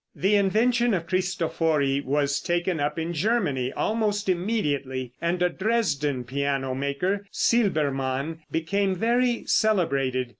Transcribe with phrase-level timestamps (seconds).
[0.25, 6.73] ]The invention of Cristofori was taken up in Germany almost immediately, and a Dresden piano
[6.73, 10.29] maker, Silbermann, became very celebrated.